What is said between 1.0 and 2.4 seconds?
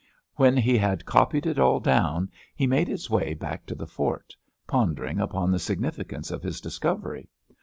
copied it all down